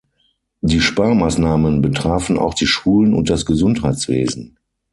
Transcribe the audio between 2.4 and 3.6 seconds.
die Schulen und das